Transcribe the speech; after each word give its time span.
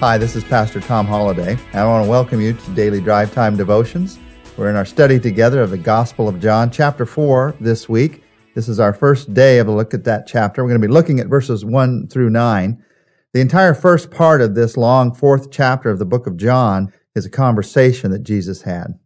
Hi, 0.00 0.18
this 0.18 0.36
is 0.36 0.44
Pastor 0.44 0.78
Tom 0.78 1.06
Holladay. 1.06 1.58
I 1.74 1.86
want 1.86 2.04
to 2.04 2.10
welcome 2.10 2.38
you 2.38 2.52
to 2.52 2.70
Daily 2.74 3.00
Drive 3.00 3.32
Time 3.32 3.56
Devotions. 3.56 4.18
We're 4.58 4.68
in 4.68 4.76
our 4.76 4.84
study 4.84 5.18
together 5.18 5.62
of 5.62 5.70
the 5.70 5.78
Gospel 5.78 6.28
of 6.28 6.38
John, 6.38 6.70
chapter 6.70 7.06
4, 7.06 7.54
this 7.60 7.88
week. 7.88 8.22
This 8.54 8.68
is 8.68 8.78
our 8.78 8.92
first 8.92 9.32
day 9.32 9.58
of 9.58 9.68
a 9.68 9.72
look 9.72 9.94
at 9.94 10.04
that 10.04 10.26
chapter. 10.26 10.62
We're 10.62 10.68
going 10.68 10.82
to 10.82 10.86
be 10.86 10.92
looking 10.92 11.18
at 11.18 11.28
verses 11.28 11.64
1 11.64 12.08
through 12.08 12.28
9. 12.28 12.84
The 13.32 13.40
entire 13.40 13.72
first 13.72 14.10
part 14.10 14.42
of 14.42 14.54
this 14.54 14.76
long 14.76 15.14
fourth 15.14 15.50
chapter 15.50 15.88
of 15.88 15.98
the 15.98 16.04
book 16.04 16.26
of 16.26 16.36
John 16.36 16.92
is 17.14 17.24
a 17.24 17.30
conversation 17.30 18.10
that 18.10 18.22
Jesus 18.22 18.60
had. 18.60 18.98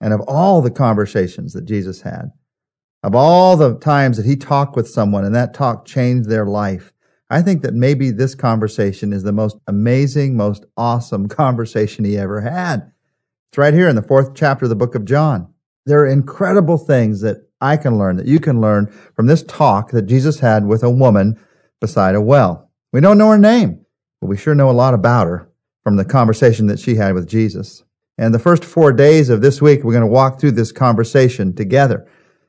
And 0.00 0.14
of 0.14 0.22
all 0.22 0.62
the 0.62 0.70
conversations 0.70 1.52
that 1.52 1.66
Jesus 1.66 2.00
had, 2.00 2.30
of 3.02 3.14
all 3.14 3.58
the 3.58 3.78
times 3.78 4.16
that 4.16 4.24
he 4.24 4.34
talked 4.34 4.76
with 4.76 4.88
someone 4.88 5.26
and 5.26 5.34
that 5.34 5.52
talk 5.52 5.84
changed 5.84 6.30
their 6.30 6.46
life, 6.46 6.94
I 7.30 7.42
think 7.42 7.62
that 7.62 7.74
maybe 7.74 8.10
this 8.10 8.34
conversation 8.34 9.12
is 9.12 9.22
the 9.22 9.32
most 9.32 9.58
amazing, 9.66 10.36
most 10.36 10.64
awesome 10.76 11.28
conversation 11.28 12.04
he 12.04 12.16
ever 12.16 12.40
had. 12.40 12.90
It's 13.50 13.58
right 13.58 13.74
here 13.74 13.88
in 13.88 13.96
the 13.96 14.02
fourth 14.02 14.34
chapter 14.34 14.64
of 14.64 14.70
the 14.70 14.76
book 14.76 14.94
of 14.94 15.04
John. 15.04 15.52
There 15.86 16.00
are 16.00 16.06
incredible 16.06 16.78
things 16.78 17.20
that 17.22 17.48
I 17.60 17.76
can 17.76 17.98
learn, 17.98 18.16
that 18.16 18.26
you 18.26 18.40
can 18.40 18.60
learn 18.60 18.86
from 19.14 19.26
this 19.26 19.42
talk 19.42 19.90
that 19.90 20.02
Jesus 20.02 20.40
had 20.40 20.66
with 20.66 20.82
a 20.82 20.90
woman 20.90 21.38
beside 21.80 22.14
a 22.14 22.20
well. 22.20 22.70
We 22.92 23.00
don't 23.00 23.18
know 23.18 23.30
her 23.30 23.38
name, 23.38 23.84
but 24.20 24.28
we 24.28 24.36
sure 24.36 24.54
know 24.54 24.70
a 24.70 24.72
lot 24.72 24.94
about 24.94 25.26
her 25.26 25.50
from 25.82 25.96
the 25.96 26.04
conversation 26.04 26.66
that 26.66 26.78
she 26.78 26.94
had 26.94 27.14
with 27.14 27.28
Jesus. 27.28 27.84
And 28.18 28.34
the 28.34 28.38
first 28.38 28.64
four 28.64 28.92
days 28.92 29.28
of 29.30 29.40
this 29.40 29.62
week, 29.62 29.84
we're 29.84 29.92
going 29.92 30.02
to 30.02 30.06
walk 30.06 30.40
through 30.40 30.52
this 30.52 30.72
conversation 30.72 31.54
together. 31.54 32.06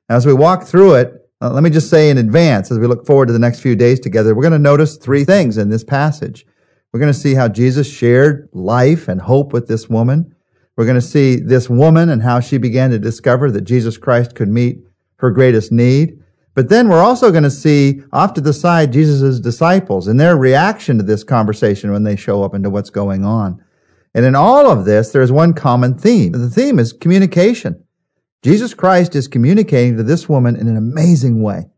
As 0.10 0.26
we 0.26 0.34
walk 0.34 0.64
through 0.64 0.96
it, 0.96 1.19
uh, 1.42 1.52
let 1.52 1.64
me 1.64 1.70
just 1.70 1.90
say 1.90 2.10
in 2.10 2.18
advance, 2.18 2.72
as 2.72 2.80
we 2.80 2.88
look 2.88 3.06
forward 3.06 3.28
to 3.28 3.34
the 3.34 3.40
next 3.40 3.62
few 3.62 3.76
days 3.76 4.00
together, 4.00 4.36
we're 4.36 4.44
going 4.44 4.52
to 4.52 4.60
notice 4.60 4.98
three 4.98 5.24
things 5.24 5.58
in 5.58 5.70
this 5.70 5.84
passage. 5.84 6.46
We're 6.92 7.00
going 7.00 7.14
to 7.14 7.20
see 7.20 7.34
how 7.34 7.48
Jesus 7.48 7.90
shared 7.90 8.50
life 8.52 9.08
and 9.08 9.22
hope 9.22 9.54
with 9.54 9.68
this 9.68 9.88
woman. 9.90 10.36
We're 10.76 10.86
going 10.86 10.96
to 10.96 11.02
see 11.02 11.38
this 11.38 11.70
woman 11.70 12.10
and 12.10 12.22
how 12.22 12.40
she 12.40 12.58
began 12.58 12.90
to 12.92 13.00
discover 13.00 13.52
that 13.52 13.62
Jesus 13.62 13.98
Christ 13.98 14.36
could 14.36 14.50
meet 14.50 14.80
her 15.18 15.32
greatest 15.32 15.72
need. 15.72 16.22
But 16.56 16.68
then 16.68 16.90
we're 16.90 17.04
also 17.04 17.32
going 17.32 17.44
to 17.44 17.52
see 17.52 18.02
off 18.12 18.34
to 18.34 18.42
the 18.42 18.54
side 18.54 18.92
Jesus' 18.92 19.40
disciples 19.40 20.08
and 20.08 20.20
their 20.20 20.36
reaction 20.36 20.98
to 20.98 21.04
this 21.04 21.24
conversation 21.24 21.92
when 21.92 22.04
they 22.04 22.16
show 22.16 22.44
up 22.44 22.54
into 22.54 22.70
what's 22.70 22.90
going 22.90 23.24
on. 23.24 23.64
And 24.14 24.26
in 24.26 24.36
all 24.36 24.70
of 24.70 24.86
this, 24.86 25.12
there's 25.12 25.32
one 25.32 25.54
common 25.54 25.98
theme. 25.98 26.34
The 26.34 26.50
theme 26.50 26.80
is 26.80 26.92
communication. 26.92 27.84
Jesus 28.42 28.74
Christ 28.74 29.16
is 29.16 29.28
communicating 29.28 29.98
to 29.98 30.04
this 30.04 30.30
woman 30.30 30.56
in 30.56 30.68
an 30.68 30.78
amazing 30.78 31.42
way. 31.42 31.70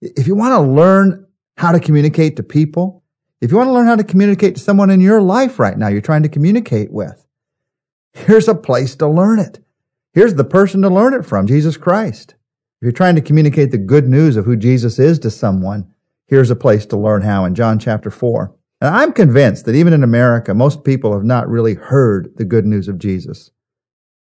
If 0.00 0.26
you 0.26 0.34
want 0.34 0.52
to 0.52 0.60
learn 0.60 1.26
how 1.56 1.72
to 1.72 1.80
communicate 1.80 2.36
to 2.36 2.42
people, 2.42 3.02
if 3.40 3.50
you 3.50 3.56
want 3.56 3.68
to 3.68 3.72
learn 3.72 3.86
how 3.86 3.96
to 3.96 4.04
communicate 4.04 4.54
to 4.56 4.62
someone 4.62 4.90
in 4.90 5.00
your 5.00 5.20
life 5.20 5.58
right 5.58 5.76
now 5.76 5.88
you're 5.88 6.00
trying 6.00 6.22
to 6.22 6.28
communicate 6.28 6.92
with, 6.92 7.26
here's 8.12 8.48
a 8.48 8.54
place 8.54 8.94
to 8.96 9.08
learn 9.08 9.38
it. 9.40 9.58
Here's 10.12 10.34
the 10.34 10.44
person 10.44 10.82
to 10.82 10.88
learn 10.88 11.14
it 11.14 11.26
from, 11.26 11.48
Jesus 11.48 11.76
Christ. 11.76 12.36
If 12.80 12.86
you're 12.86 12.92
trying 12.92 13.16
to 13.16 13.20
communicate 13.20 13.72
the 13.72 13.78
good 13.78 14.08
news 14.08 14.36
of 14.36 14.44
who 14.44 14.56
Jesus 14.56 15.00
is 15.00 15.18
to 15.20 15.30
someone, 15.30 15.92
here's 16.28 16.50
a 16.50 16.56
place 16.56 16.86
to 16.86 16.96
learn 16.96 17.22
how 17.22 17.44
in 17.44 17.56
John 17.56 17.80
chapter 17.80 18.10
4. 18.10 18.54
And 18.80 18.94
I'm 18.94 19.12
convinced 19.12 19.64
that 19.64 19.74
even 19.74 19.92
in 19.92 20.04
America, 20.04 20.54
most 20.54 20.84
people 20.84 21.12
have 21.12 21.24
not 21.24 21.48
really 21.48 21.74
heard 21.74 22.32
the 22.36 22.44
good 22.44 22.66
news 22.66 22.86
of 22.86 22.98
Jesus. 22.98 23.50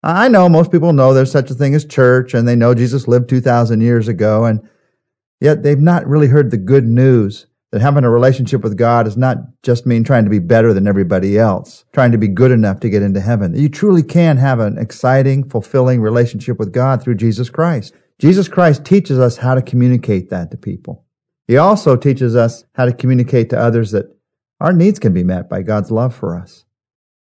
I 0.03 0.29
know 0.29 0.49
most 0.49 0.71
people 0.71 0.93
know 0.93 1.13
there's 1.13 1.33
such 1.33 1.51
a 1.51 1.55
thing 1.55 1.75
as 1.75 1.85
church 1.85 2.35
and 2.35 2.47
they 2.47 2.57
know 2.57 2.75
Jesus 2.75 3.09
lived 3.09 3.29
2,000 3.29 3.81
years 3.81 4.09
ago, 4.09 4.45
and 4.45 4.61
yet 5.41 5.63
they've 5.63 5.79
not 5.79 6.07
really 6.07 6.29
heard 6.29 6.51
the 6.51 6.57
good 6.57 6.87
news 6.87 7.47
that 7.73 7.81
having 7.81 8.05
a 8.05 8.11
relationship 8.11 8.63
with 8.63 8.77
God 8.77 9.05
does 9.05 9.17
not 9.17 9.39
just 9.63 9.87
mean 9.87 10.05
trying 10.05 10.25
to 10.25 10.31
be 10.31 10.39
better 10.39 10.73
than 10.73 10.87
everybody 10.87 11.39
else, 11.39 11.85
trying 11.93 12.13
to 12.13 12.19
be 12.19 12.29
good 12.29 12.53
enough 12.53 12.81
to 12.81 12.89
get 12.89 13.03
into 13.03 13.21
heaven. 13.21 13.55
You 13.55 13.69
truly 13.69 14.03
can 14.03 14.37
have 14.37 14.61
an 14.61 14.79
exciting, 14.79 15.49
fulfilling 15.49 16.01
relationship 16.01 16.59
with 16.59 16.73
God 16.73 17.03
through 17.03 17.17
Jesus 17.17 17.51
Christ. 17.51 17.93
Jesus 18.19 18.49
Christ 18.49 18.85
teaches 18.85 19.19
us 19.19 19.37
how 19.37 19.55
to 19.55 19.63
communicate 19.63 20.31
that 20.31 20.51
to 20.53 20.57
people. 20.57 21.05
He 21.49 21.57
also 21.57 21.97
teaches 21.97 22.35
us 22.35 22.65
how 22.75 22.87
to 22.87 22.93
communicate 22.93 23.51
to 23.51 23.59
others 23.59 23.91
that 23.91 24.07
our 24.61 24.73
needs 24.73 24.99
can 24.99 25.13
be 25.13 25.25
met 25.25 25.49
by 25.49 25.63
God's 25.63 25.91
love 25.91 26.15
for 26.15 26.37
us. 26.37 26.65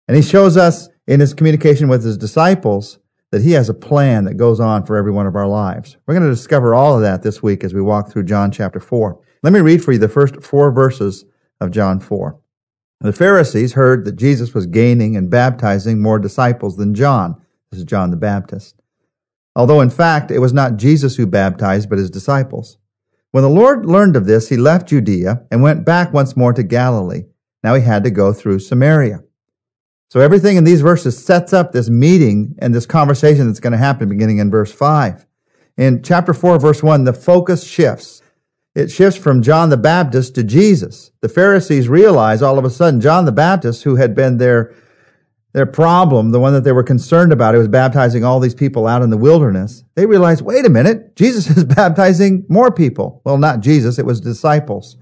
And 0.08 0.16
he 0.16 0.22
shows 0.22 0.58
us 0.58 0.90
in 1.08 1.20
his 1.20 1.34
communication 1.34 1.88
with 1.88 2.04
his 2.04 2.18
disciples 2.18 3.00
that 3.32 3.42
he 3.42 3.52
has 3.52 3.70
a 3.70 3.74
plan 3.74 4.26
that 4.26 4.36
goes 4.36 4.60
on 4.60 4.86
for 4.86 4.96
every 4.96 5.12
one 5.12 5.28
of 5.28 5.36
our 5.36 5.48
lives. 5.48 5.98
We're 6.06 6.14
going 6.14 6.28
to 6.28 6.36
discover 6.36 6.74
all 6.74 6.96
of 6.96 7.02
that 7.02 7.22
this 7.22 7.44
week 7.44 7.64
as 7.64 7.74
we 7.74 7.82
walk 7.82 8.10
through 8.10 8.24
John 8.24 8.52
chapter 8.52 8.80
4. 8.80 9.20
Let 9.44 9.54
me 9.54 9.60
read 9.60 9.84
for 9.84 9.92
you 9.92 10.00
the 10.00 10.08
first 10.08 10.42
four 10.42 10.72
verses 10.72 11.26
of 11.60 11.72
John 11.72 12.00
4. 12.00 12.40
The 13.02 13.14
Pharisees 13.14 13.74
heard 13.74 14.06
that 14.06 14.16
Jesus 14.16 14.54
was 14.54 14.66
gaining 14.66 15.16
and 15.16 15.30
baptizing 15.30 16.02
more 16.02 16.18
disciples 16.18 16.78
than 16.78 16.96
John. 16.96 17.42
This 17.72 17.80
is 17.80 17.86
John 17.86 18.10
the 18.10 18.18
Baptist. 18.18 18.82
Although 19.56 19.82
in 19.82 19.90
fact 19.90 20.32
it 20.32 20.40
was 20.40 20.54
not 20.54 20.78
Jesus 20.78 21.16
who 21.16 21.28
baptized, 21.28 21.90
but 21.90 22.00
his 22.00 22.10
disciples. 22.10 22.78
When 23.32 23.44
the 23.44 23.50
Lord 23.50 23.86
learned 23.86 24.16
of 24.16 24.26
this, 24.26 24.48
he 24.48 24.56
left 24.56 24.88
Judea 24.88 25.46
and 25.52 25.62
went 25.62 25.86
back 25.86 26.14
once 26.14 26.38
more 26.38 26.54
to 26.54 26.64
Galilee. 26.64 27.26
Now 27.64 27.76
he 27.76 27.82
had 27.82 28.04
to 28.06 28.12
go 28.12 28.32
through 28.32 28.60
Samaria. 28.60 29.24
So 30.16 30.22
everything 30.22 30.56
in 30.56 30.64
these 30.64 30.80
verses 30.80 31.22
sets 31.22 31.52
up 31.52 31.74
this 31.74 31.90
meeting 31.90 32.56
and 32.60 32.74
this 32.74 32.86
conversation 32.86 33.48
that's 33.48 33.60
going 33.60 33.74
to 33.74 33.78
happen 33.78 34.08
beginning 34.08 34.38
in 34.38 34.50
verse 34.50 34.72
5. 34.72 35.26
In 35.76 36.04
chapter 36.04 36.34
4, 36.34 36.58
verse 36.58 36.82
1, 36.82 37.04
the 37.04 37.12
focus 37.12 37.66
shifts. 37.66 38.22
It 38.76 38.90
shifts 38.90 39.20
from 39.20 39.42
John 39.42 39.72
the 39.72 39.76
Baptist 39.76 40.34
to 40.36 40.44
Jesus. 40.46 41.12
The 41.20 41.28
Pharisees 41.28 41.90
realize 41.90 42.42
all 42.42 42.58
of 42.58 42.64
a 42.64 42.70
sudden 42.70 43.02
John 43.02 43.26
the 43.26 43.34
Baptist, 43.34 43.84
who 43.84 43.98
had 43.98 44.16
been 44.16 44.38
their, 44.38 44.74
their 45.52 45.66
problem, 45.66 46.32
the 46.32 46.40
one 46.40 46.54
that 46.54 46.64
they 46.64 46.72
were 46.72 46.82
concerned 46.82 47.34
about, 47.34 47.54
who 47.54 47.60
was 47.60 47.68
baptizing 47.68 48.24
all 48.24 48.40
these 48.40 48.56
people 48.56 48.88
out 48.88 49.02
in 49.02 49.10
the 49.10 49.18
wilderness, 49.18 49.84
they 49.96 50.06
realize, 50.06 50.42
wait 50.42 50.66
a 50.66 50.70
minute, 50.70 51.18
Jesus 51.18 51.50
is 51.58 51.66
baptizing 51.66 52.46
more 52.48 52.72
people. 52.72 53.22
Well, 53.26 53.38
not 53.38 53.60
Jesus, 53.60 54.00
it 54.00 54.06
was 54.06 54.22
disciples 54.22 54.96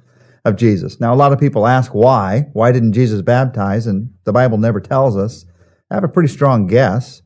of 0.45 0.55
Jesus. 0.55 0.99
Now, 0.99 1.13
a 1.13 1.15
lot 1.15 1.31
of 1.31 1.39
people 1.39 1.67
ask 1.67 1.93
why. 1.93 2.47
Why 2.53 2.71
didn't 2.71 2.93
Jesus 2.93 3.21
baptize? 3.21 3.87
And 3.87 4.13
the 4.25 4.33
Bible 4.33 4.57
never 4.57 4.81
tells 4.81 5.15
us. 5.15 5.45
I 5.89 5.95
have 5.95 6.03
a 6.03 6.09
pretty 6.09 6.29
strong 6.29 6.67
guess. 6.67 7.21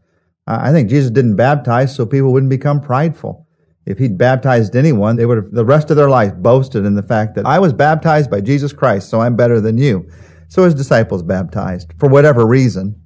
I 0.46 0.72
think 0.72 0.90
Jesus 0.90 1.12
didn't 1.12 1.36
baptize 1.36 1.94
so 1.96 2.06
people 2.06 2.32
wouldn't 2.32 2.50
become 2.50 2.80
prideful. 2.80 3.48
If 3.86 3.98
he'd 3.98 4.18
baptized 4.18 4.76
anyone, 4.76 5.16
they 5.16 5.26
would 5.26 5.38
have 5.38 5.52
the 5.52 5.66
rest 5.66 5.90
of 5.90 5.98
their 5.98 6.10
life 6.10 6.36
boasted 6.36 6.86
in 6.86 6.96
the 6.96 7.04
fact 7.04 7.36
that 7.36 7.46
I 7.46 7.60
was 7.60 7.74
baptized 7.74 8.30
by 8.30 8.42
Jesus 8.42 8.74
Christ, 8.74 9.10
so 9.10 9.22
I'm 9.22 9.36
better 9.36 9.60
than 9.62 9.78
you. 9.78 10.10
So 10.50 10.64
his 10.64 10.76
disciples 10.76 11.24
baptized 11.24 11.94
for 11.98 12.08
whatever 12.08 12.46
reason. 12.46 13.02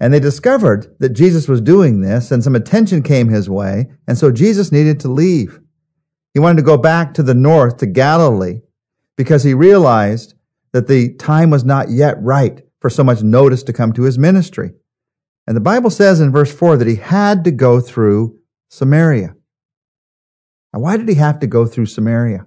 And 0.00 0.12
they 0.12 0.20
discovered 0.20 0.94
that 1.00 1.10
Jesus 1.10 1.48
was 1.48 1.60
doing 1.60 2.00
this 2.00 2.30
and 2.30 2.42
some 2.42 2.54
attention 2.54 3.02
came 3.02 3.28
his 3.28 3.48
way. 3.48 3.90
And 4.06 4.18
so 4.18 4.30
Jesus 4.30 4.72
needed 4.72 5.00
to 5.00 5.08
leave. 5.08 5.60
He 6.34 6.40
wanted 6.40 6.56
to 6.56 6.66
go 6.66 6.76
back 6.76 7.14
to 7.14 7.22
the 7.22 7.34
north, 7.34 7.78
to 7.78 7.86
Galilee, 7.86 8.60
because 9.16 9.42
he 9.42 9.54
realized 9.54 10.34
that 10.72 10.88
the 10.88 11.14
time 11.14 11.50
was 11.50 11.64
not 11.64 11.90
yet 11.90 12.16
right 12.20 12.62
for 12.80 12.90
so 12.90 13.04
much 13.04 13.22
notice 13.22 13.62
to 13.62 13.72
come 13.72 13.92
to 13.92 14.02
his 14.02 14.18
ministry. 14.18 14.72
And 15.46 15.56
the 15.56 15.60
Bible 15.60 15.90
says 15.90 16.20
in 16.20 16.32
verse 16.32 16.52
4 16.52 16.76
that 16.78 16.88
he 16.88 16.96
had 16.96 17.44
to 17.44 17.50
go 17.50 17.80
through 17.80 18.38
Samaria. 18.70 19.34
Now, 20.72 20.80
why 20.80 20.96
did 20.96 21.08
he 21.08 21.14
have 21.14 21.38
to 21.40 21.46
go 21.46 21.66
through 21.66 21.86
Samaria? 21.86 22.46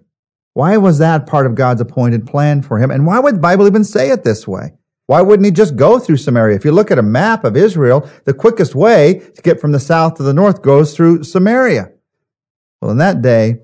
Why 0.53 0.77
was 0.77 0.97
that 0.97 1.27
part 1.27 1.45
of 1.45 1.55
God's 1.55 1.81
appointed 1.81 2.25
plan 2.25 2.63
for 2.63 2.79
him? 2.79 2.91
And 2.91 3.05
why 3.05 3.19
would 3.19 3.35
the 3.35 3.39
Bible 3.39 3.67
even 3.67 3.83
say 3.83 4.09
it 4.09 4.23
this 4.23 4.47
way? 4.47 4.73
Why 5.05 5.21
wouldn't 5.21 5.45
he 5.45 5.51
just 5.51 5.75
go 5.75 5.99
through 5.99 6.17
Samaria? 6.17 6.55
If 6.55 6.65
you 6.65 6.71
look 6.71 6.91
at 6.91 6.99
a 6.99 7.03
map 7.03 7.45
of 7.45 7.55
Israel, 7.55 8.09
the 8.25 8.33
quickest 8.33 8.75
way 8.75 9.21
to 9.35 9.41
get 9.41 9.61
from 9.61 9.71
the 9.71 9.79
south 9.79 10.15
to 10.15 10.23
the 10.23 10.33
north 10.33 10.61
goes 10.61 10.95
through 10.95 11.23
Samaria. 11.23 11.91
Well, 12.81 12.91
in 12.91 12.97
that 12.97 13.21
day, 13.21 13.59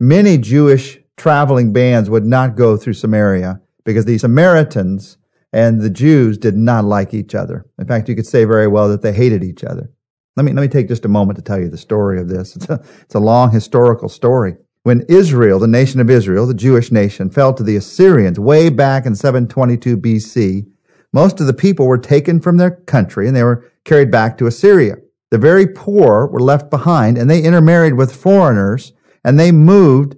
many 0.00 0.38
Jewish 0.38 0.98
traveling 1.16 1.72
bands 1.72 2.10
would 2.10 2.24
not 2.24 2.56
go 2.56 2.76
through 2.76 2.94
Samaria 2.94 3.60
because 3.84 4.04
the 4.04 4.18
Samaritans 4.18 5.18
and 5.52 5.80
the 5.80 5.90
Jews 5.90 6.38
did 6.38 6.56
not 6.56 6.84
like 6.84 7.12
each 7.12 7.34
other. 7.34 7.66
In 7.78 7.86
fact, 7.86 8.08
you 8.08 8.14
could 8.14 8.26
say 8.26 8.44
very 8.44 8.66
well 8.66 8.88
that 8.88 9.02
they 9.02 9.12
hated 9.12 9.44
each 9.44 9.64
other. 9.64 9.90
Let 10.36 10.44
me, 10.44 10.52
let 10.52 10.62
me 10.62 10.68
take 10.68 10.88
just 10.88 11.04
a 11.04 11.08
moment 11.08 11.36
to 11.36 11.42
tell 11.42 11.60
you 11.60 11.68
the 11.68 11.76
story 11.76 12.18
of 12.18 12.28
this. 12.28 12.56
It's 12.56 12.68
a, 12.68 12.82
it's 13.02 13.14
a 13.14 13.20
long 13.20 13.50
historical 13.50 14.08
story. 14.08 14.56
When 14.82 15.04
Israel, 15.08 15.58
the 15.58 15.68
nation 15.68 16.00
of 16.00 16.10
Israel, 16.10 16.46
the 16.46 16.54
Jewish 16.54 16.90
nation, 16.90 17.30
fell 17.30 17.52
to 17.54 17.62
the 17.62 17.76
Assyrians 17.76 18.40
way 18.40 18.68
back 18.70 19.06
in 19.06 19.14
722 19.14 19.96
BC, 19.96 20.66
most 21.12 21.40
of 21.40 21.46
the 21.46 21.52
people 21.52 21.86
were 21.86 21.98
taken 21.98 22.40
from 22.40 22.56
their 22.56 22.70
country 22.70 23.28
and 23.28 23.36
they 23.36 23.44
were 23.44 23.70
carried 23.84 24.10
back 24.10 24.38
to 24.38 24.46
Assyria. 24.46 24.96
The 25.30 25.38
very 25.38 25.66
poor 25.66 26.26
were 26.26 26.40
left 26.40 26.70
behind 26.70 27.18
and 27.18 27.30
they 27.30 27.42
intermarried 27.42 27.94
with 27.94 28.16
foreigners 28.16 28.92
and 29.22 29.38
they 29.38 29.52
moved 29.52 30.16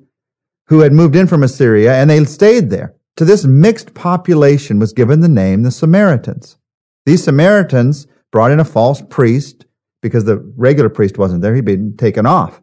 who 0.66 0.80
had 0.80 0.92
moved 0.92 1.16
in 1.16 1.26
from 1.26 1.42
Assyria, 1.42 1.94
and 1.94 2.08
they 2.10 2.24
stayed 2.24 2.70
there. 2.70 2.94
To 3.16 3.24
this 3.24 3.44
mixed 3.44 3.94
population 3.94 4.78
was 4.78 4.92
given 4.92 5.20
the 5.20 5.28
name 5.28 5.62
the 5.62 5.70
Samaritans. 5.70 6.58
These 7.06 7.22
Samaritans 7.22 8.06
brought 8.32 8.50
in 8.50 8.60
a 8.60 8.64
false 8.64 9.02
priest 9.08 9.66
because 10.02 10.24
the 10.24 10.38
regular 10.56 10.90
priest 10.90 11.16
wasn't 11.16 11.42
there. 11.42 11.54
He'd 11.54 11.64
been 11.64 11.96
taken 11.96 12.26
off. 12.26 12.60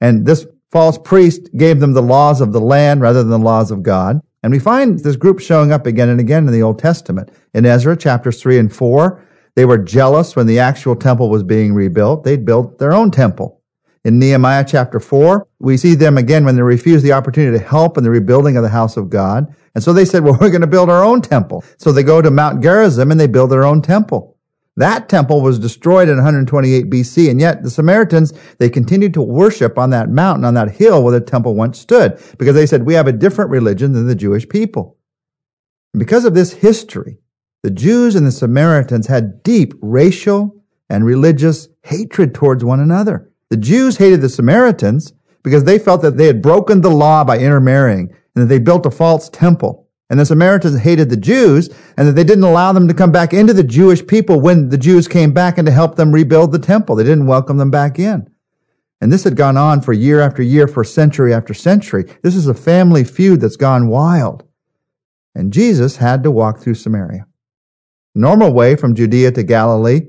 And 0.00 0.26
this 0.26 0.46
false 0.72 0.98
priest 0.98 1.48
gave 1.56 1.78
them 1.78 1.92
the 1.92 2.02
laws 2.02 2.40
of 2.40 2.52
the 2.52 2.60
land 2.60 3.00
rather 3.00 3.20
than 3.20 3.30
the 3.30 3.38
laws 3.38 3.70
of 3.70 3.82
God. 3.82 4.20
And 4.42 4.52
we 4.52 4.58
find 4.58 4.98
this 4.98 5.14
group 5.14 5.38
showing 5.38 5.70
up 5.70 5.86
again 5.86 6.08
and 6.08 6.18
again 6.18 6.46
in 6.46 6.52
the 6.52 6.62
Old 6.62 6.80
Testament. 6.80 7.30
In 7.54 7.64
Ezra 7.64 7.96
chapters 7.96 8.42
3 8.42 8.58
and 8.58 8.74
4, 8.74 9.24
they 9.54 9.64
were 9.64 9.78
jealous 9.78 10.34
when 10.34 10.46
the 10.46 10.58
actual 10.58 10.96
temple 10.96 11.30
was 11.30 11.44
being 11.44 11.74
rebuilt. 11.74 12.24
They'd 12.24 12.44
built 12.44 12.78
their 12.78 12.92
own 12.92 13.10
temple. 13.10 13.61
In 14.04 14.18
Nehemiah 14.18 14.64
chapter 14.66 14.98
4, 14.98 15.46
we 15.60 15.76
see 15.76 15.94
them 15.94 16.18
again 16.18 16.44
when 16.44 16.56
they 16.56 16.62
refused 16.62 17.04
the 17.04 17.12
opportunity 17.12 17.56
to 17.56 17.64
help 17.64 17.96
in 17.96 18.02
the 18.02 18.10
rebuilding 18.10 18.56
of 18.56 18.64
the 18.64 18.68
house 18.68 18.96
of 18.96 19.10
God. 19.10 19.54
And 19.76 19.84
so 19.84 19.92
they 19.92 20.04
said, 20.04 20.24
well, 20.24 20.32
we're 20.40 20.50
going 20.50 20.60
to 20.62 20.66
build 20.66 20.90
our 20.90 21.04
own 21.04 21.22
temple. 21.22 21.64
So 21.78 21.92
they 21.92 22.02
go 22.02 22.20
to 22.20 22.30
Mount 22.30 22.62
Gerizim 22.62 23.12
and 23.12 23.20
they 23.20 23.28
build 23.28 23.50
their 23.50 23.64
own 23.64 23.80
temple. 23.80 24.36
That 24.76 25.08
temple 25.08 25.42
was 25.42 25.58
destroyed 25.58 26.08
in 26.08 26.16
128 26.16 26.88
BC, 26.88 27.30
and 27.30 27.38
yet 27.38 27.62
the 27.62 27.68
Samaritans, 27.68 28.32
they 28.58 28.70
continued 28.70 29.12
to 29.14 29.22
worship 29.22 29.76
on 29.76 29.90
that 29.90 30.08
mountain, 30.08 30.46
on 30.46 30.54
that 30.54 30.70
hill 30.70 31.04
where 31.04 31.12
the 31.12 31.24
temple 31.24 31.54
once 31.54 31.78
stood, 31.78 32.18
because 32.38 32.54
they 32.54 32.64
said, 32.64 32.84
we 32.84 32.94
have 32.94 33.06
a 33.06 33.12
different 33.12 33.50
religion 33.50 33.92
than 33.92 34.06
the 34.06 34.14
Jewish 34.14 34.48
people. 34.48 34.96
And 35.92 36.00
because 36.00 36.24
of 36.24 36.32
this 36.32 36.54
history, 36.54 37.18
the 37.62 37.70
Jews 37.70 38.14
and 38.14 38.26
the 38.26 38.32
Samaritans 38.32 39.06
had 39.06 39.42
deep 39.42 39.74
racial 39.82 40.64
and 40.88 41.04
religious 41.04 41.68
hatred 41.82 42.34
towards 42.34 42.64
one 42.64 42.80
another. 42.80 43.30
The 43.52 43.58
Jews 43.58 43.98
hated 43.98 44.22
the 44.22 44.30
Samaritans 44.30 45.12
because 45.42 45.64
they 45.64 45.78
felt 45.78 46.00
that 46.00 46.16
they 46.16 46.26
had 46.26 46.40
broken 46.40 46.80
the 46.80 46.88
law 46.88 47.22
by 47.22 47.38
intermarrying 47.38 48.08
and 48.34 48.42
that 48.42 48.46
they 48.46 48.58
built 48.58 48.86
a 48.86 48.90
false 48.90 49.28
temple. 49.28 49.90
And 50.08 50.18
the 50.18 50.24
Samaritans 50.24 50.80
hated 50.80 51.10
the 51.10 51.18
Jews 51.18 51.68
and 51.98 52.08
that 52.08 52.12
they 52.12 52.24
didn't 52.24 52.44
allow 52.44 52.72
them 52.72 52.88
to 52.88 52.94
come 52.94 53.12
back 53.12 53.34
into 53.34 53.52
the 53.52 53.62
Jewish 53.62 54.06
people 54.06 54.40
when 54.40 54.70
the 54.70 54.78
Jews 54.78 55.06
came 55.06 55.34
back 55.34 55.58
and 55.58 55.66
to 55.66 55.70
help 55.70 55.96
them 55.96 56.12
rebuild 56.12 56.50
the 56.50 56.58
temple. 56.58 56.96
They 56.96 57.04
didn't 57.04 57.26
welcome 57.26 57.58
them 57.58 57.70
back 57.70 57.98
in. 57.98 58.26
And 59.02 59.12
this 59.12 59.24
had 59.24 59.36
gone 59.36 59.58
on 59.58 59.82
for 59.82 59.92
year 59.92 60.22
after 60.22 60.42
year, 60.42 60.66
for 60.66 60.82
century 60.82 61.34
after 61.34 61.52
century. 61.52 62.04
This 62.22 62.34
is 62.34 62.46
a 62.46 62.54
family 62.54 63.04
feud 63.04 63.42
that's 63.42 63.56
gone 63.56 63.88
wild. 63.88 64.48
And 65.34 65.52
Jesus 65.52 65.98
had 65.98 66.22
to 66.22 66.30
walk 66.30 66.60
through 66.60 66.76
Samaria. 66.76 67.26
Normal 68.14 68.54
way 68.54 68.76
from 68.76 68.94
Judea 68.94 69.32
to 69.32 69.42
Galilee 69.42 70.06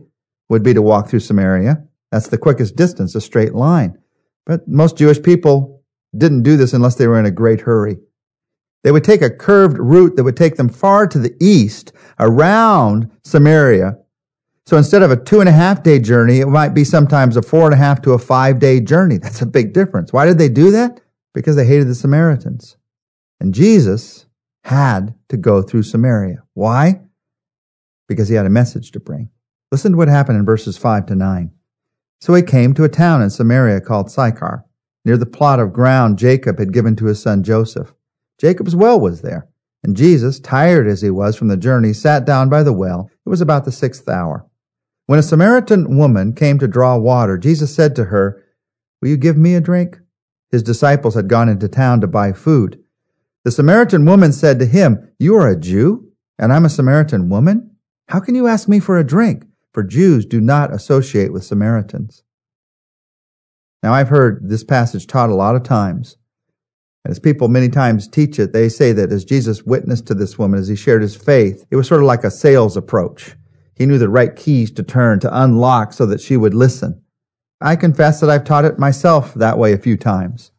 would 0.47 0.63
be 0.63 0.73
to 0.73 0.81
walk 0.81 1.09
through 1.09 1.19
Samaria. 1.19 1.85
That's 2.13 2.27
the 2.27 2.37
quickest 2.37 2.75
distance, 2.75 3.15
a 3.15 3.21
straight 3.21 3.55
line. 3.55 3.97
But 4.45 4.67
most 4.67 4.97
Jewish 4.97 5.19
people 5.19 5.83
didn't 6.15 6.43
do 6.43 6.57
this 6.57 6.71
unless 6.71 6.93
they 6.93 7.07
were 7.07 7.17
in 7.17 7.25
a 7.25 7.31
great 7.31 7.61
hurry. 7.61 7.97
They 8.83 8.91
would 8.91 9.03
take 9.03 9.23
a 9.23 9.31
curved 9.31 9.79
route 9.79 10.15
that 10.15 10.23
would 10.23 10.37
take 10.37 10.55
them 10.55 10.69
far 10.69 11.07
to 11.07 11.17
the 11.17 11.35
east 11.41 11.91
around 12.19 13.09
Samaria. 13.23 13.97
So 14.67 14.77
instead 14.77 15.01
of 15.01 15.09
a 15.09 15.17
two 15.17 15.39
and 15.39 15.49
a 15.49 15.53
half 15.53 15.81
day 15.81 15.97
journey, 15.97 16.39
it 16.39 16.45
might 16.45 16.75
be 16.75 16.83
sometimes 16.83 17.35
a 17.35 17.41
four 17.41 17.65
and 17.65 17.73
a 17.73 17.77
half 17.77 17.99
to 18.03 18.11
a 18.11 18.19
five 18.19 18.59
day 18.59 18.79
journey. 18.79 19.17
That's 19.17 19.41
a 19.41 19.47
big 19.47 19.73
difference. 19.73 20.13
Why 20.13 20.27
did 20.27 20.37
they 20.37 20.49
do 20.49 20.69
that? 20.69 21.01
Because 21.33 21.55
they 21.55 21.65
hated 21.65 21.87
the 21.87 21.95
Samaritans. 21.95 22.77
And 23.39 23.55
Jesus 23.55 24.27
had 24.65 25.15
to 25.29 25.37
go 25.37 25.63
through 25.63 25.81
Samaria. 25.81 26.43
Why? 26.53 27.01
Because 28.07 28.29
he 28.29 28.35
had 28.35 28.45
a 28.45 28.51
message 28.51 28.91
to 28.91 28.99
bring. 28.99 29.31
Listen 29.71 29.93
to 29.93 29.97
what 29.97 30.09
happened 30.09 30.37
in 30.37 30.45
verses 30.45 30.77
5 30.77 31.07
to 31.07 31.15
9. 31.15 31.51
So 32.23 32.33
he 32.35 32.41
came 32.41 32.73
to 32.75 32.85
a 32.85 32.89
town 32.89 33.21
in 33.21 33.29
Samaria 33.29 33.81
called 33.81 34.09
Sychar, 34.09 34.63
near 35.03 35.17
the 35.17 35.25
plot 35.25 35.59
of 35.59 35.73
ground 35.73 36.17
Jacob 36.17 36.57
had 36.57 36.71
given 36.71 36.95
to 36.95 37.07
his 37.07 37.21
son 37.21 37.43
Joseph. 37.43 37.93
Jacob's 38.39 38.77
well 38.77 38.97
was 38.97 39.23
there, 39.23 39.49
and 39.83 39.93
Jesus, 39.93 40.39
tired 40.39 40.87
as 40.87 41.01
he 41.01 41.09
was 41.09 41.35
from 41.35 41.49
the 41.49 41.57
journey, 41.57 41.91
sat 41.91 42.23
down 42.23 42.47
by 42.47 42.63
the 42.63 42.71
well. 42.71 43.11
It 43.25 43.29
was 43.29 43.41
about 43.41 43.65
the 43.65 43.73
sixth 43.73 44.07
hour. 44.07 44.47
When 45.05 45.19
a 45.19 45.21
Samaritan 45.21 45.97
woman 45.97 46.31
came 46.31 46.59
to 46.59 46.65
draw 46.65 46.97
water, 46.97 47.37
Jesus 47.37 47.75
said 47.75 47.93
to 47.97 48.05
her, 48.05 48.41
Will 49.01 49.09
you 49.09 49.17
give 49.17 49.35
me 49.35 49.55
a 49.55 49.59
drink? 49.59 49.99
His 50.49 50.63
disciples 50.63 51.15
had 51.15 51.27
gone 51.27 51.49
into 51.49 51.67
town 51.67 51.99
to 51.99 52.07
buy 52.07 52.31
food. 52.31 52.81
The 53.43 53.51
Samaritan 53.51 54.05
woman 54.05 54.31
said 54.31 54.59
to 54.59 54.65
him, 54.65 55.11
You 55.19 55.35
are 55.35 55.49
a 55.49 55.59
Jew, 55.59 56.13
and 56.39 56.53
I'm 56.53 56.63
a 56.63 56.69
Samaritan 56.69 57.27
woman? 57.27 57.75
How 58.07 58.21
can 58.21 58.33
you 58.33 58.47
ask 58.47 58.69
me 58.69 58.79
for 58.79 58.97
a 58.97 59.05
drink? 59.05 59.43
For 59.73 59.83
Jews 59.83 60.25
do 60.25 60.39
not 60.39 60.73
associate 60.73 61.33
with 61.33 61.43
Samaritans. 61.43 62.23
Now, 63.81 63.93
I've 63.93 64.09
heard 64.09 64.47
this 64.47 64.63
passage 64.63 65.07
taught 65.07 65.29
a 65.29 65.35
lot 65.35 65.55
of 65.55 65.63
times. 65.63 66.17
As 67.05 67.19
people 67.19 67.49
many 67.49 67.67
times 67.67 68.07
teach 68.07 68.39
it, 68.39 68.53
they 68.53 68.69
say 68.69 68.93
that 68.93 69.11
as 69.11 69.25
Jesus 69.25 69.63
witnessed 69.63 70.07
to 70.07 70.13
this 70.13 70.39
woman, 70.39 70.59
as 70.59 70.69
he 70.69 70.75
shared 70.75 71.01
his 71.01 71.17
faith, 71.17 71.65
it 71.69 71.75
was 71.75 71.87
sort 71.87 71.99
of 71.99 72.07
like 72.07 72.23
a 72.23 72.31
sales 72.31 72.77
approach. 72.77 73.35
He 73.75 73.85
knew 73.85 73.97
the 73.97 74.07
right 74.07 74.33
keys 74.33 74.71
to 74.71 74.83
turn, 74.83 75.19
to 75.19 75.41
unlock 75.41 75.91
so 75.91 76.05
that 76.05 76.21
she 76.21 76.37
would 76.37 76.53
listen. 76.53 77.01
I 77.59 77.75
confess 77.75 78.21
that 78.21 78.29
I've 78.29 78.45
taught 78.45 78.65
it 78.65 78.79
myself 78.79 79.33
that 79.33 79.57
way 79.57 79.73
a 79.73 79.77
few 79.77 79.97
times. 79.97 80.51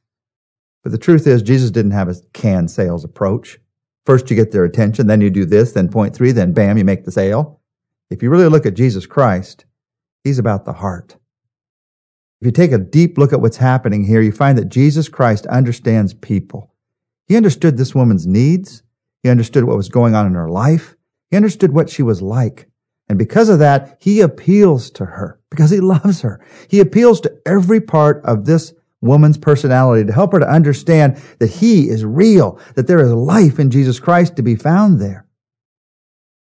But 0.82 0.92
the 0.92 0.98
truth 0.98 1.26
is, 1.26 1.40
Jesus 1.40 1.70
didn't 1.70 1.92
have 1.92 2.08
a 2.08 2.16
canned 2.34 2.70
sales 2.70 3.04
approach. 3.04 3.58
First 4.04 4.28
you 4.28 4.36
get 4.36 4.52
their 4.52 4.64
attention, 4.64 5.06
then 5.06 5.22
you 5.22 5.30
do 5.30 5.46
this, 5.46 5.72
then 5.72 5.88
point 5.88 6.14
three, 6.14 6.32
then 6.32 6.52
bam, 6.52 6.76
you 6.76 6.84
make 6.84 7.06
the 7.06 7.12
sale. 7.12 7.62
If 8.10 8.22
you 8.22 8.30
really 8.30 8.48
look 8.48 8.66
at 8.66 8.74
Jesus 8.74 9.06
Christ, 9.06 9.64
he's 10.22 10.38
about 10.38 10.64
the 10.64 10.74
heart. 10.74 11.16
If 12.40 12.46
you 12.46 12.52
take 12.52 12.72
a 12.72 12.78
deep 12.78 13.16
look 13.16 13.32
at 13.32 13.40
what's 13.40 13.56
happening 13.56 14.04
here, 14.04 14.20
you 14.20 14.32
find 14.32 14.58
that 14.58 14.68
Jesus 14.68 15.08
Christ 15.08 15.46
understands 15.46 16.12
people. 16.12 16.74
He 17.26 17.36
understood 17.36 17.76
this 17.76 17.94
woman's 17.94 18.26
needs. 18.26 18.82
He 19.22 19.30
understood 19.30 19.64
what 19.64 19.76
was 19.76 19.88
going 19.88 20.14
on 20.14 20.26
in 20.26 20.34
her 20.34 20.50
life. 20.50 20.94
He 21.30 21.36
understood 21.36 21.72
what 21.72 21.88
she 21.88 22.02
was 22.02 22.20
like. 22.20 22.68
And 23.08 23.18
because 23.18 23.48
of 23.48 23.58
that, 23.58 23.96
he 24.00 24.20
appeals 24.20 24.90
to 24.92 25.04
her 25.04 25.40
because 25.50 25.70
he 25.70 25.80
loves 25.80 26.20
her. 26.20 26.44
He 26.68 26.80
appeals 26.80 27.20
to 27.22 27.34
every 27.46 27.80
part 27.80 28.22
of 28.24 28.44
this 28.44 28.74
woman's 29.00 29.38
personality 29.38 30.06
to 30.06 30.12
help 30.12 30.32
her 30.32 30.40
to 30.40 30.48
understand 30.48 31.16
that 31.38 31.50
he 31.50 31.88
is 31.88 32.04
real, 32.04 32.58
that 32.74 32.86
there 32.86 33.00
is 33.00 33.12
life 33.12 33.58
in 33.58 33.70
Jesus 33.70 34.00
Christ 34.00 34.36
to 34.36 34.42
be 34.42 34.56
found 34.56 35.00
there. 35.00 35.26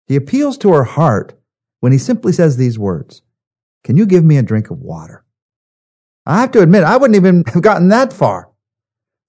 He 0.06 0.16
appeals 0.16 0.58
to 0.58 0.72
her 0.72 0.84
heart 0.84 1.38
when 1.82 1.90
he 1.90 1.98
simply 1.98 2.32
says 2.32 2.56
these 2.56 2.78
words 2.78 3.22
Can 3.82 3.96
you 3.96 4.06
give 4.06 4.22
me 4.22 4.38
a 4.38 4.42
drink 4.42 4.70
of 4.70 4.80
water? 4.80 5.24
I 6.24 6.40
have 6.40 6.52
to 6.52 6.62
admit, 6.62 6.84
I 6.84 6.96
wouldn't 6.96 7.16
even 7.16 7.42
have 7.48 7.62
gotten 7.62 7.88
that 7.88 8.12
far. 8.12 8.50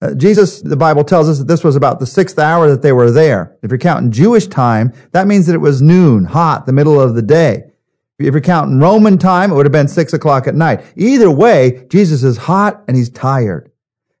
Uh, 0.00 0.14
Jesus, 0.14 0.62
the 0.62 0.76
Bible 0.76 1.02
tells 1.02 1.28
us 1.28 1.38
that 1.38 1.48
this 1.48 1.64
was 1.64 1.74
about 1.74 1.98
the 1.98 2.06
sixth 2.06 2.38
hour 2.38 2.70
that 2.70 2.80
they 2.80 2.92
were 2.92 3.10
there. 3.10 3.56
If 3.62 3.72
you're 3.72 3.78
counting 3.78 4.12
Jewish 4.12 4.46
time, 4.46 4.92
that 5.10 5.26
means 5.26 5.46
that 5.46 5.54
it 5.54 5.58
was 5.58 5.82
noon, 5.82 6.26
hot, 6.26 6.64
the 6.66 6.72
middle 6.72 7.00
of 7.00 7.16
the 7.16 7.22
day. 7.22 7.64
If 8.20 8.32
you're 8.32 8.40
counting 8.40 8.78
Roman 8.78 9.18
time, 9.18 9.50
it 9.50 9.54
would 9.56 9.66
have 9.66 9.72
been 9.72 9.88
six 9.88 10.12
o'clock 10.12 10.46
at 10.46 10.54
night. 10.54 10.84
Either 10.94 11.30
way, 11.30 11.86
Jesus 11.90 12.22
is 12.22 12.36
hot 12.36 12.84
and 12.86 12.96
he's 12.96 13.10
tired. 13.10 13.72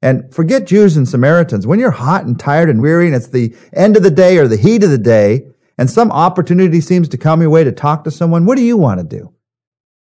And 0.02 0.34
forget 0.34 0.66
Jews 0.66 0.96
and 0.96 1.08
Samaritans. 1.08 1.68
When 1.68 1.78
you're 1.78 1.92
hot 1.92 2.24
and 2.24 2.38
tired 2.38 2.68
and 2.68 2.82
weary 2.82 3.06
and 3.06 3.14
it's 3.14 3.28
the 3.28 3.54
end 3.72 3.96
of 3.96 4.02
the 4.02 4.10
day 4.10 4.38
or 4.38 4.48
the 4.48 4.56
heat 4.56 4.82
of 4.82 4.90
the 4.90 4.98
day, 4.98 5.46
and 5.78 5.90
some 5.90 6.10
opportunity 6.12 6.80
seems 6.80 7.08
to 7.08 7.18
come 7.18 7.40
your 7.40 7.50
way 7.50 7.64
to 7.64 7.72
talk 7.72 8.04
to 8.04 8.10
someone, 8.10 8.46
what 8.46 8.56
do 8.56 8.62
you 8.62 8.76
want 8.76 9.00
to 9.00 9.04
do? 9.04 9.32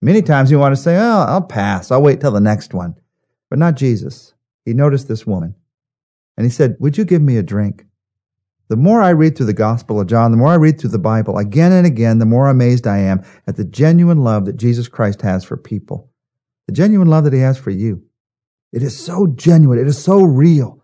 Many 0.00 0.22
times 0.22 0.50
you 0.50 0.58
want 0.58 0.76
to 0.76 0.80
say, 0.80 0.96
oh, 0.96 1.24
I'll 1.28 1.42
pass. 1.42 1.90
I'll 1.90 2.02
wait 2.02 2.20
till 2.20 2.30
the 2.30 2.40
next 2.40 2.74
one. 2.74 2.94
But 3.50 3.58
not 3.58 3.76
Jesus. 3.76 4.34
He 4.64 4.74
noticed 4.74 5.08
this 5.08 5.26
woman 5.26 5.54
and 6.36 6.44
he 6.44 6.50
said, 6.50 6.76
would 6.80 6.98
you 6.98 7.04
give 7.04 7.22
me 7.22 7.36
a 7.36 7.42
drink? 7.42 7.86
The 8.68 8.76
more 8.76 9.00
I 9.00 9.10
read 9.10 9.36
through 9.36 9.46
the 9.46 9.52
Gospel 9.52 10.00
of 10.00 10.08
John, 10.08 10.32
the 10.32 10.36
more 10.36 10.50
I 10.50 10.56
read 10.56 10.80
through 10.80 10.90
the 10.90 10.98
Bible 10.98 11.38
again 11.38 11.70
and 11.70 11.86
again, 11.86 12.18
the 12.18 12.26
more 12.26 12.48
amazed 12.48 12.86
I 12.86 12.98
am 12.98 13.24
at 13.46 13.56
the 13.56 13.64
genuine 13.64 14.18
love 14.18 14.44
that 14.46 14.56
Jesus 14.56 14.88
Christ 14.88 15.22
has 15.22 15.44
for 15.44 15.56
people. 15.56 16.10
The 16.66 16.72
genuine 16.72 17.08
love 17.08 17.24
that 17.24 17.32
he 17.32 17.38
has 17.40 17.58
for 17.58 17.70
you. 17.70 18.02
It 18.72 18.82
is 18.82 18.98
so 18.98 19.28
genuine. 19.28 19.78
It 19.78 19.86
is 19.86 20.02
so 20.02 20.22
real. 20.22 20.82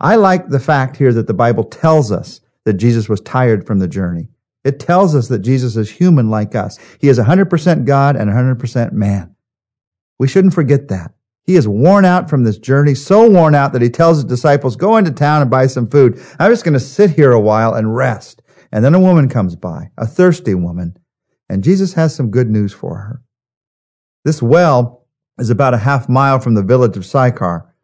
I 0.00 0.16
like 0.16 0.48
the 0.48 0.58
fact 0.58 0.96
here 0.96 1.12
that 1.12 1.28
the 1.28 1.34
Bible 1.34 1.62
tells 1.62 2.10
us 2.10 2.40
that 2.64 2.74
Jesus 2.74 3.08
was 3.08 3.20
tired 3.20 3.66
from 3.66 3.78
the 3.78 3.88
journey. 3.88 4.28
It 4.64 4.78
tells 4.78 5.14
us 5.14 5.28
that 5.28 5.40
Jesus 5.40 5.76
is 5.76 5.90
human 5.90 6.30
like 6.30 6.54
us. 6.54 6.78
He 7.00 7.08
is 7.08 7.18
100% 7.18 7.84
God 7.84 8.16
and 8.16 8.30
100% 8.30 8.92
man. 8.92 9.34
We 10.18 10.28
shouldn't 10.28 10.54
forget 10.54 10.88
that. 10.88 11.12
He 11.44 11.56
is 11.56 11.66
worn 11.66 12.04
out 12.04 12.30
from 12.30 12.44
this 12.44 12.58
journey, 12.58 12.94
so 12.94 13.28
worn 13.28 13.56
out 13.56 13.72
that 13.72 13.82
he 13.82 13.90
tells 13.90 14.18
his 14.18 14.24
disciples, 14.24 14.76
go 14.76 14.96
into 14.96 15.10
town 15.10 15.42
and 15.42 15.50
buy 15.50 15.66
some 15.66 15.88
food. 15.88 16.22
I'm 16.38 16.52
just 16.52 16.64
going 16.64 16.74
to 16.74 16.80
sit 16.80 17.10
here 17.10 17.32
a 17.32 17.40
while 17.40 17.74
and 17.74 17.96
rest. 17.96 18.42
And 18.70 18.84
then 18.84 18.94
a 18.94 19.00
woman 19.00 19.28
comes 19.28 19.56
by, 19.56 19.90
a 19.98 20.06
thirsty 20.06 20.54
woman, 20.54 20.96
and 21.48 21.64
Jesus 21.64 21.92
has 21.94 22.14
some 22.14 22.30
good 22.30 22.48
news 22.48 22.72
for 22.72 22.96
her. 22.96 23.22
This 24.24 24.40
well 24.40 25.06
is 25.38 25.50
about 25.50 25.74
a 25.74 25.78
half 25.78 26.08
mile 26.08 26.38
from 26.38 26.54
the 26.54 26.62
village 26.62 26.96
of 26.96 27.04
Sychar. 27.04 27.74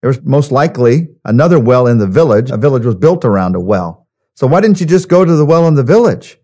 There 0.00 0.08
was 0.08 0.22
most 0.22 0.52
likely 0.52 1.08
another 1.24 1.58
well 1.58 1.86
in 1.86 1.98
the 1.98 2.06
village. 2.06 2.50
A 2.50 2.56
village 2.56 2.86
was 2.86 2.94
built 2.94 3.24
around 3.24 3.56
a 3.56 3.60
well. 3.60 3.99
So 4.40 4.46
why 4.46 4.62
didn't 4.62 4.80
you 4.80 4.86
just 4.86 5.10
go 5.10 5.22
to 5.22 5.36
the 5.36 5.44
well 5.44 5.68
in 5.68 5.74
the 5.74 5.82
village? 5.82 6.38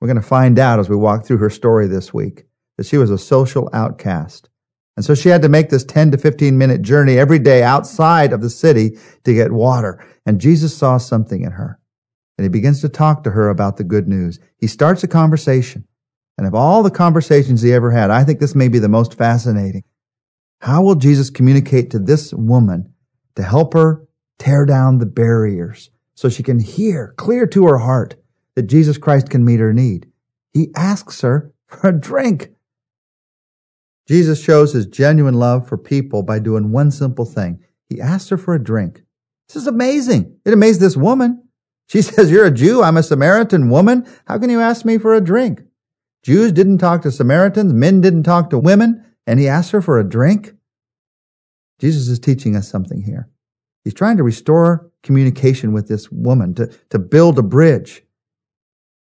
We're 0.00 0.06
going 0.06 0.22
to 0.22 0.22
find 0.22 0.56
out 0.56 0.78
as 0.78 0.88
we 0.88 0.94
walk 0.94 1.26
through 1.26 1.38
her 1.38 1.50
story 1.50 1.88
this 1.88 2.14
week 2.14 2.44
that 2.76 2.86
she 2.86 2.96
was 2.96 3.10
a 3.10 3.18
social 3.18 3.68
outcast. 3.72 4.48
And 4.96 5.04
so 5.04 5.16
she 5.16 5.30
had 5.30 5.42
to 5.42 5.48
make 5.48 5.68
this 5.68 5.82
10 5.82 6.12
to 6.12 6.16
15 6.16 6.56
minute 6.56 6.80
journey 6.80 7.18
every 7.18 7.40
day 7.40 7.64
outside 7.64 8.32
of 8.32 8.40
the 8.40 8.50
city 8.50 8.96
to 9.24 9.34
get 9.34 9.50
water. 9.50 10.06
And 10.24 10.40
Jesus 10.40 10.76
saw 10.76 10.96
something 10.98 11.42
in 11.42 11.50
her. 11.50 11.80
And 12.38 12.44
he 12.44 12.48
begins 12.48 12.82
to 12.82 12.88
talk 12.88 13.24
to 13.24 13.32
her 13.32 13.48
about 13.48 13.78
the 13.78 13.84
good 13.84 14.06
news. 14.06 14.38
He 14.56 14.68
starts 14.68 15.02
a 15.02 15.08
conversation. 15.08 15.88
And 16.38 16.46
of 16.46 16.54
all 16.54 16.84
the 16.84 16.90
conversations 16.92 17.62
he 17.62 17.72
ever 17.72 17.90
had, 17.90 18.12
I 18.12 18.22
think 18.22 18.38
this 18.38 18.54
may 18.54 18.68
be 18.68 18.78
the 18.78 18.88
most 18.88 19.14
fascinating. 19.18 19.82
How 20.60 20.84
will 20.84 20.94
Jesus 20.94 21.30
communicate 21.30 21.90
to 21.90 21.98
this 21.98 22.32
woman 22.32 22.94
to 23.34 23.42
help 23.42 23.74
her 23.74 24.06
tear 24.38 24.64
down 24.66 24.98
the 24.98 25.06
barriers 25.06 25.90
so 26.20 26.28
she 26.28 26.42
can 26.42 26.58
hear 26.58 27.14
clear 27.16 27.46
to 27.46 27.66
her 27.66 27.78
heart 27.78 28.14
that 28.54 28.64
Jesus 28.64 28.98
Christ 28.98 29.30
can 29.30 29.42
meet 29.42 29.58
her 29.58 29.72
need. 29.72 30.06
He 30.52 30.68
asks 30.76 31.22
her 31.22 31.50
for 31.66 31.88
a 31.88 31.98
drink. 31.98 32.50
Jesus 34.06 34.38
shows 34.38 34.74
his 34.74 34.84
genuine 34.84 35.32
love 35.32 35.66
for 35.66 35.78
people 35.78 36.22
by 36.22 36.38
doing 36.38 36.72
one 36.72 36.90
simple 36.90 37.24
thing. 37.24 37.64
He 37.88 38.02
asks 38.02 38.28
her 38.28 38.36
for 38.36 38.54
a 38.54 38.62
drink. 38.62 39.02
This 39.48 39.56
is 39.56 39.66
amazing. 39.66 40.36
It 40.44 40.52
amazed 40.52 40.82
this 40.82 40.94
woman. 40.94 41.42
She 41.88 42.02
says, 42.02 42.30
You're 42.30 42.44
a 42.44 42.50
Jew. 42.50 42.82
I'm 42.82 42.98
a 42.98 43.02
Samaritan 43.02 43.70
woman. 43.70 44.06
How 44.26 44.36
can 44.36 44.50
you 44.50 44.60
ask 44.60 44.84
me 44.84 44.98
for 44.98 45.14
a 45.14 45.22
drink? 45.22 45.62
Jews 46.22 46.52
didn't 46.52 46.78
talk 46.78 47.00
to 47.00 47.10
Samaritans. 47.10 47.72
Men 47.72 48.02
didn't 48.02 48.24
talk 48.24 48.50
to 48.50 48.58
women. 48.58 49.06
And 49.26 49.40
he 49.40 49.48
asked 49.48 49.70
her 49.70 49.80
for 49.80 49.98
a 49.98 50.06
drink. 50.06 50.52
Jesus 51.78 52.08
is 52.08 52.18
teaching 52.18 52.56
us 52.56 52.68
something 52.68 53.04
here. 53.04 53.30
He's 53.84 53.94
trying 53.94 54.16
to 54.18 54.22
restore 54.22 54.90
communication 55.02 55.72
with 55.72 55.88
this 55.88 56.10
woman, 56.10 56.54
to, 56.54 56.66
to 56.90 56.98
build 56.98 57.38
a 57.38 57.42
bridge. 57.42 58.02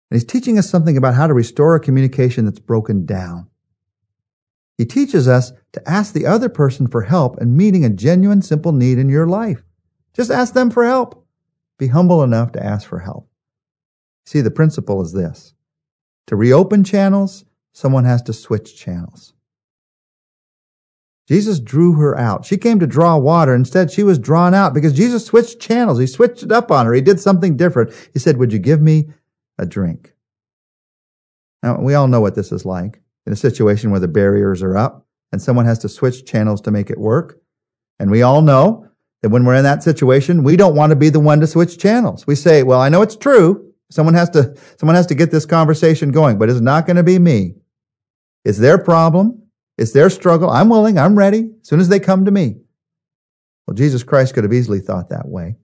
And 0.09 0.19
he's 0.19 0.25
teaching 0.25 0.57
us 0.57 0.69
something 0.69 0.97
about 0.97 1.15
how 1.15 1.27
to 1.27 1.33
restore 1.33 1.75
a 1.75 1.79
communication 1.79 2.45
that's 2.45 2.59
broken 2.59 3.05
down. 3.05 3.47
He 4.77 4.85
teaches 4.85 5.27
us 5.27 5.51
to 5.73 5.89
ask 5.89 6.13
the 6.13 6.25
other 6.25 6.49
person 6.49 6.87
for 6.87 7.03
help 7.03 7.41
in 7.41 7.55
meeting 7.55 7.85
a 7.85 7.89
genuine, 7.89 8.41
simple 8.41 8.71
need 8.71 8.97
in 8.97 9.09
your 9.09 9.27
life. 9.27 9.63
Just 10.13 10.31
ask 10.31 10.53
them 10.53 10.69
for 10.69 10.85
help. 10.85 11.25
Be 11.77 11.87
humble 11.87 12.23
enough 12.23 12.51
to 12.53 12.63
ask 12.63 12.87
for 12.87 12.99
help. 12.99 13.29
See, 14.25 14.41
the 14.41 14.51
principle 14.51 15.01
is 15.01 15.13
this. 15.13 15.53
To 16.27 16.35
reopen 16.35 16.83
channels, 16.83 17.45
someone 17.73 18.05
has 18.05 18.21
to 18.23 18.33
switch 18.33 18.75
channels. 18.75 19.33
Jesus 21.27 21.59
drew 21.59 21.93
her 21.93 22.17
out. 22.17 22.45
She 22.45 22.57
came 22.57 22.79
to 22.79 22.87
draw 22.87 23.17
water. 23.17 23.55
Instead, 23.55 23.91
she 23.91 24.03
was 24.03 24.19
drawn 24.19 24.53
out 24.53 24.73
because 24.73 24.93
Jesus 24.93 25.25
switched 25.25 25.59
channels. 25.59 25.99
He 25.99 26.07
switched 26.07 26.43
it 26.43 26.51
up 26.51 26.71
on 26.71 26.85
her. 26.85 26.93
He 26.93 27.01
did 27.01 27.19
something 27.19 27.55
different. 27.55 27.93
He 28.13 28.19
said, 28.19 28.37
Would 28.37 28.51
you 28.51 28.59
give 28.59 28.81
me 28.81 29.09
a 29.57 29.65
drink? 29.65 30.13
Now, 31.63 31.79
we 31.79 31.93
all 31.93 32.07
know 32.07 32.21
what 32.21 32.35
this 32.35 32.51
is 32.51 32.65
like 32.65 33.01
in 33.25 33.33
a 33.33 33.37
situation 33.37 33.91
where 33.91 33.99
the 33.99 34.07
barriers 34.07 34.63
are 34.63 34.75
up 34.75 35.05
and 35.31 35.41
someone 35.41 35.65
has 35.65 35.79
to 35.79 35.89
switch 35.89 36.25
channels 36.25 36.61
to 36.61 36.71
make 36.71 36.89
it 36.89 36.97
work. 36.97 37.39
And 37.99 38.09
we 38.09 38.23
all 38.23 38.41
know 38.41 38.87
that 39.21 39.29
when 39.29 39.45
we're 39.45 39.55
in 39.55 39.63
that 39.63 39.83
situation, 39.83 40.43
we 40.43 40.57
don't 40.57 40.75
want 40.75 40.89
to 40.89 40.95
be 40.95 41.09
the 41.09 41.19
one 41.19 41.39
to 41.41 41.47
switch 41.47 41.77
channels. 41.77 42.25
We 42.25 42.35
say, 42.35 42.63
well, 42.63 42.81
I 42.81 42.89
know 42.89 43.03
it's 43.03 43.15
true. 43.15 43.73
Someone 43.91 44.15
has 44.15 44.29
to, 44.31 44.55
someone 44.77 44.95
has 44.95 45.05
to 45.07 45.15
get 45.15 45.31
this 45.31 45.45
conversation 45.45 46.11
going, 46.11 46.39
but 46.39 46.49
it's 46.49 46.61
not 46.61 46.87
going 46.87 46.95
to 46.95 47.03
be 47.03 47.19
me. 47.19 47.55
It's 48.43 48.57
their 48.57 48.77
problem. 48.77 49.40
It's 49.81 49.93
their 49.93 50.11
struggle. 50.11 50.51
I'm 50.51 50.69
willing. 50.69 50.99
I'm 50.99 51.17
ready 51.17 51.49
as 51.59 51.67
soon 51.67 51.79
as 51.79 51.89
they 51.89 51.99
come 51.99 52.25
to 52.25 52.31
me. 52.31 52.57
Well, 53.65 53.73
Jesus 53.73 54.03
Christ 54.03 54.35
could 54.35 54.43
have 54.43 54.53
easily 54.53 54.79
thought 54.79 55.09
that 55.09 55.27
way. 55.27 55.55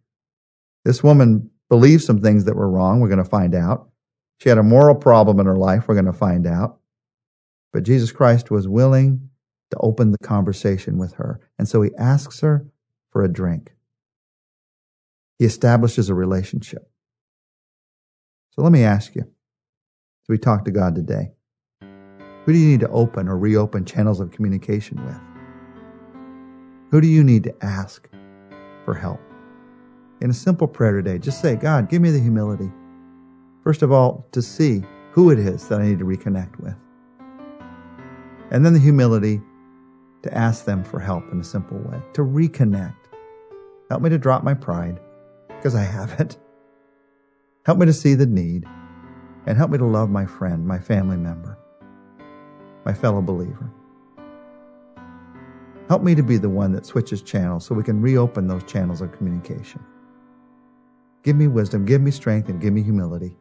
This 0.84 1.04
woman 1.04 1.52
believed 1.70 2.02
some 2.02 2.20
things 2.20 2.46
that 2.46 2.56
were 2.56 2.68
wrong. 2.68 3.00
We're 3.00 3.10
going 3.10 3.24
to 3.24 3.30
find 3.30 3.54
out. 3.54 3.90
She 4.40 4.50
had 4.50 4.58
a 4.58 4.64
moral 4.64 4.96
problem 4.96 5.40
in 5.40 5.46
her 5.46 5.56
life. 5.56 5.88
We're 5.88 5.94
going 5.94 6.06
to 6.06 6.14
find 6.14 6.48
out. 6.48 6.80
But 7.72 7.84
Jesus 7.84 8.12
Christ 8.12 8.50
was 8.50 8.68
willing 8.68 9.30
to 9.70 9.78
open 9.82 10.10
the 10.10 10.18
conversation 10.18 10.98
with 10.98 11.14
her. 11.14 11.40
And 11.60 11.68
so 11.68 11.84
he 11.84 11.92
asks 11.96 12.40
her 12.40 12.66
for 13.12 13.24
a 13.24 13.32
drink. 13.32 13.76
He 15.38 15.46
establishes 15.46 16.10
a 16.10 16.16
relationship. 16.16 16.90
So 18.50 18.64
let 18.64 18.72
me 18.72 18.84
ask 18.84 19.14
you, 19.14 19.22
as 19.22 20.28
we 20.28 20.40
talk 20.40 20.66
to 20.66 20.72
God 20.72 20.96
today, 20.96 21.34
who 22.48 22.54
do 22.54 22.60
you 22.60 22.70
need 22.70 22.80
to 22.80 22.88
open 22.92 23.28
or 23.28 23.38
reopen 23.38 23.84
channels 23.84 24.22
of 24.22 24.32
communication 24.32 25.06
with? 25.06 25.20
Who 26.92 27.02
do 27.02 27.08
you 27.08 27.22
need 27.22 27.44
to 27.44 27.54
ask 27.62 28.08
for 28.86 28.94
help? 28.94 29.20
In 30.22 30.30
a 30.30 30.34
simple 30.34 30.66
prayer 30.66 30.94
today, 30.94 31.18
just 31.18 31.42
say, 31.42 31.58
God, 31.58 31.90
give 31.90 32.02
me 32.02 32.10
the 32.10 32.22
humility, 32.22 32.72
first 33.66 33.82
of 33.82 33.92
all, 33.92 34.26
to 34.32 34.42
see 34.42 34.82
who 35.12 35.30
it 35.30 35.40
is 35.40 35.68
that 35.68 35.82
I 35.82 35.88
need 35.88 36.00
to 36.00 36.06
reconnect 36.06 36.58
with. 36.62 36.74
And 38.50 38.66
then 38.66 38.72
the 38.72 38.80
humility 38.80 39.42
to 40.24 40.34
ask 40.34 40.64
them 40.64 40.86
for 40.86 41.02
help 41.02 41.30
in 41.34 41.42
a 41.42 41.44
simple 41.44 41.80
way, 41.80 42.02
to 42.14 42.22
reconnect. 42.22 42.96
Help 43.90 44.02
me 44.02 44.10
to 44.10 44.18
drop 44.18 44.46
my 44.46 44.54
pride, 44.54 45.02
because 45.50 45.76
I 45.76 45.84
have 45.84 46.18
it. 46.22 46.38
Help 47.66 47.78
me 47.78 47.88
to 47.88 47.94
see 47.94 48.14
the 48.14 48.26
need, 48.26 48.66
and 49.46 49.58
help 49.58 49.70
me 49.70 49.78
to 49.80 49.86
love 49.86 50.10
my 50.10 50.26
friend, 50.26 50.66
my 50.66 50.80
family 50.80 51.18
member, 51.18 51.58
my 52.88 52.94
fellow 52.94 53.22
believer. 53.22 53.70
Help 55.90 56.04
me 56.04 56.16
to 56.16 56.24
be 56.24 56.38
the 56.38 56.48
one 56.48 56.72
that 56.72 56.86
switches 56.86 57.22
channels 57.22 57.66
so 57.66 57.76
we 57.76 57.84
can 57.84 58.02
reopen 58.02 58.48
those 58.48 58.64
channels 58.64 59.02
of 59.02 59.12
communication. 59.12 59.84
Give 61.22 61.36
me 61.36 61.48
wisdom, 61.48 61.84
give 61.84 62.00
me 62.00 62.12
strength, 62.12 62.48
and 62.48 62.62
give 62.62 62.72
me 62.72 62.82
humility. 62.82 63.36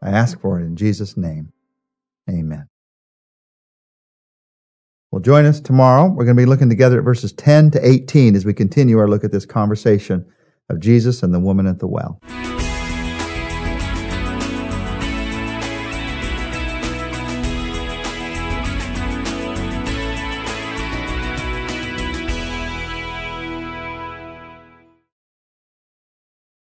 I 0.00 0.10
ask 0.10 0.40
for 0.40 0.60
it 0.60 0.64
in 0.64 0.76
Jesus' 0.76 1.16
name. 1.16 1.52
Amen. 2.30 2.68
Well, 5.10 5.22
join 5.22 5.44
us 5.44 5.58
tomorrow. 5.58 6.06
We're 6.06 6.24
going 6.24 6.36
to 6.36 6.40
be 6.40 6.46
looking 6.46 6.68
together 6.68 6.98
at 6.98 7.04
verses 7.04 7.32
10 7.32 7.72
to 7.72 7.84
18 7.84 8.36
as 8.36 8.44
we 8.44 8.54
continue 8.54 8.98
our 8.98 9.08
look 9.08 9.24
at 9.24 9.32
this 9.32 9.46
conversation 9.46 10.24
of 10.70 10.78
Jesus 10.78 11.24
and 11.24 11.34
the 11.34 11.40
woman 11.40 11.66
at 11.66 11.80
the 11.80 11.88
well. 11.88 12.20